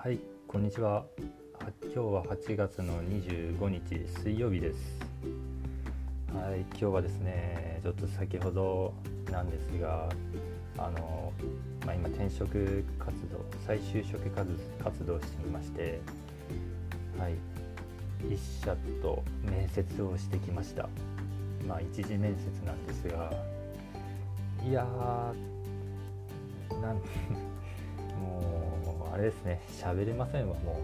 [0.00, 1.04] はいこんにちは。
[1.82, 4.78] 今日は8月の25日水曜日です。
[6.32, 8.94] はい、今日はですね、ちょっと先ほど
[9.32, 10.08] なんですが、
[10.78, 11.32] あの、
[11.84, 16.00] まあ、今転職活動、再就職活動していまして、
[17.18, 17.34] はい、
[18.32, 20.88] 一社と面接をしてきました。
[21.66, 23.32] まあ、一次面接なんですが、
[24.64, 27.02] いやー、なん
[29.18, 30.80] れですね喋れませんわも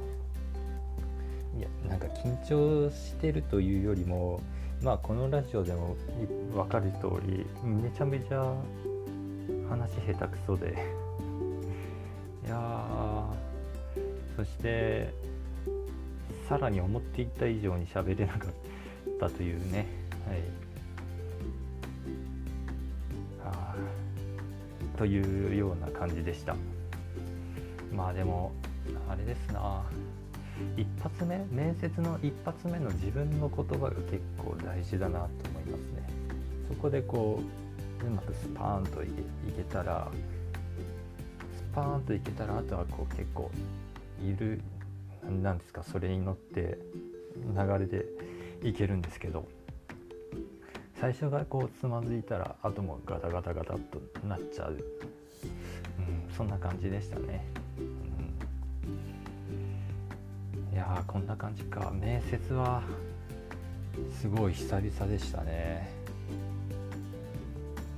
[1.56, 1.58] う。
[1.58, 4.40] いやなんか緊張してるというよりも
[4.82, 5.96] まあこのラジオでも
[6.52, 8.54] 分かる通りめちゃめちゃ
[9.68, 10.74] 話下手くそで。
[12.44, 13.24] いや
[14.36, 15.14] そして
[16.48, 18.50] さらに思っていた以上に喋れなかっ
[19.18, 19.86] たというね。
[20.28, 20.64] はい。
[24.96, 26.54] というような感じでした。
[27.94, 28.52] まあでも
[29.08, 29.82] あれですな。
[30.76, 31.44] 一発目？
[31.50, 36.08] 面接の一発目の自分の言葉が結構大事だなと思いますね。
[36.68, 37.40] そこでこ
[38.02, 39.08] ううまくスパーンとい
[39.56, 40.08] けたら
[41.56, 43.50] スパーンといけたらあとはこう結構
[44.22, 44.60] いる
[45.42, 46.78] なんですかそれに乗って
[47.36, 48.06] 流れで
[48.62, 49.46] いけるんですけど。
[51.00, 54.78] 最初がこうつまずいたらあともガタガタガタっとなっちゃう、
[55.98, 57.44] うん、そんな感じでしたね。
[60.74, 61.92] いやこんな感じか。
[61.92, 62.82] 面接は
[64.20, 65.88] すごい久々でしたね。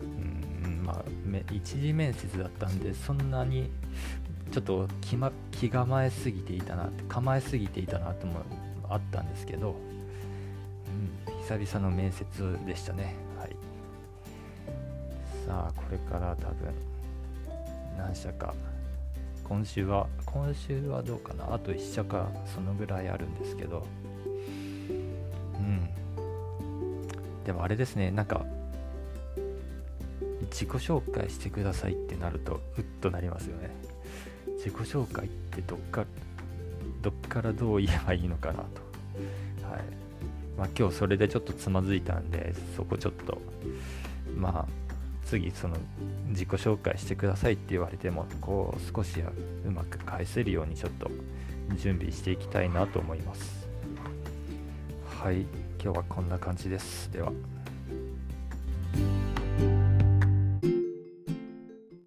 [0.03, 1.05] うんまあ
[1.51, 3.71] 一次面接だったんでそんなに
[4.53, 8.43] ちょっと気,、ま、気構えすぎていたなって構えすぎていたなとも
[8.91, 9.75] あったんですけど、
[11.27, 13.15] うん、久々の面接でしたね。
[13.39, 13.57] はい。
[15.47, 16.75] さあこれから多分
[17.97, 18.55] 何社か
[19.45, 21.55] 今週は今週はどうかな？
[21.55, 23.87] あと1社かそのぐらいあるんですけど。
[25.55, 25.89] うん。
[27.45, 28.45] でもあれですねなんか
[30.51, 33.71] 自己紹介してくださいってなるとうっとなりますよね。
[34.59, 36.05] 自己紹介ってどっか
[37.01, 38.61] どっからどう言えばいいのかなと。
[39.69, 39.81] はい。
[40.59, 43.41] まあ今日それでちょっとつまずいたんでそこちょっと
[44.37, 44.86] まあ
[45.27, 45.77] 次その
[46.29, 49.33] 自己紹介してくださいって言われてもこう少しは
[49.67, 51.11] うまく返せるようにちょっと
[51.77, 53.69] 準備していきたいなと思います。
[55.21, 55.41] はい
[55.83, 57.11] 今日はこんな感じです。
[57.13, 57.33] では。